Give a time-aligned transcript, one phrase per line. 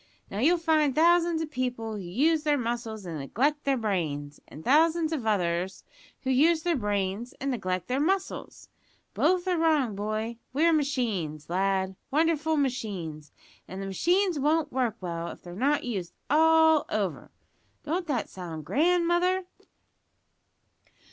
[0.31, 4.63] Now, you'll find thousands of people who use their muscles and neglect their brains, and
[4.65, 5.83] thousands of others
[6.23, 8.67] who use their brains and neglect their muscles.
[9.13, 13.31] Both are wrong, boy; we're machines, lad wonderful machines
[13.67, 17.29] and the machines won't work well if they're not used all over.'
[17.83, 19.43] Don't that sound grand, mother?"